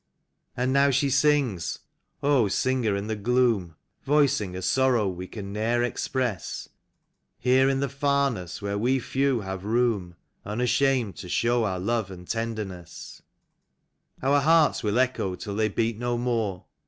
And 0.57 0.73
now 0.73 0.89
she 0.89 1.11
sings. 1.11 1.77
(0 2.21 2.47
singer 2.47 2.95
in 2.95 3.05
the 3.05 3.15
gloom, 3.15 3.75
Voicing 4.03 4.55
a 4.55 4.61
sorrow 4.63 5.07
we 5.07 5.27
can 5.27 5.53
ne'er 5.53 5.83
express, 5.83 6.67
Here 7.37 7.69
in 7.69 7.81
the 7.81 7.87
Farness 7.87 8.63
where 8.63 8.79
we 8.79 8.97
few 8.97 9.41
have 9.41 9.63
room 9.63 10.15
Unshamed 10.43 11.17
to 11.17 11.29
show 11.29 11.65
our 11.65 11.79
love 11.79 12.09
and 12.09 12.27
tenderness, 12.27 13.21
Our 14.23 14.39
hearts 14.39 14.81
will 14.81 14.97
echo, 14.97 15.35
till 15.35 15.53
they 15.55 15.69
beat 15.69 15.99
no 15.99 16.17
more. 16.17 16.65